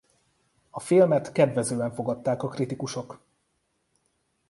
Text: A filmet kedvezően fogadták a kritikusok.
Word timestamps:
A 0.69 0.79
filmet 0.79 1.31
kedvezően 1.31 1.91
fogadták 1.93 2.43
a 2.43 2.47
kritikusok. 2.47 3.19